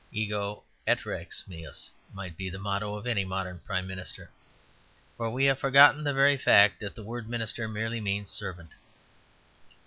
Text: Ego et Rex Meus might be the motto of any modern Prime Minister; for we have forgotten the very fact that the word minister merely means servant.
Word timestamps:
Ego 0.11 0.63
et 0.87 1.05
Rex 1.05 1.43
Meus 1.47 1.91
might 2.11 2.35
be 2.35 2.49
the 2.49 2.57
motto 2.57 2.95
of 2.95 3.05
any 3.05 3.23
modern 3.23 3.59
Prime 3.59 3.85
Minister; 3.85 4.31
for 5.15 5.29
we 5.29 5.45
have 5.45 5.59
forgotten 5.59 6.03
the 6.03 6.11
very 6.11 6.37
fact 6.39 6.79
that 6.79 6.95
the 6.95 7.03
word 7.03 7.29
minister 7.29 7.67
merely 7.67 8.01
means 8.01 8.31
servant. 8.31 8.71